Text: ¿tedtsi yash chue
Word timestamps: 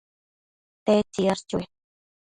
¿tedtsi 0.85 1.21
yash 1.27 1.41
chue 1.47 1.63